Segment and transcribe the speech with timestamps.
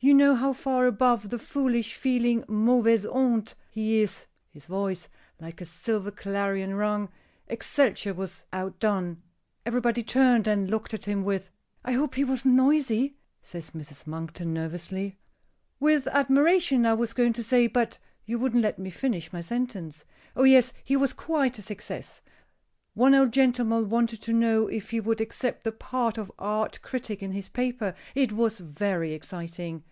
[0.00, 5.08] You know how far above the foolish feeling, mauvaise honte, he is; his voice
[5.40, 7.08] 'like a silver clarion rung.'
[7.48, 9.20] Excelsior was outdone.
[9.66, 11.50] Everybody turned and looked at him with"
[11.84, 14.06] "I hope he wasn't noisy," says Mrs.
[14.06, 15.18] Monkton, nervously.
[15.80, 20.04] "With admiration, I was going to say, but you wouldn't let me finish my sentence.
[20.36, 22.20] Oh, yes, he was quite a success.
[22.94, 27.22] One old gentleman wanted to know if he would accept the part of art critic
[27.22, 27.94] on his paper.
[28.16, 29.84] It was very exciting."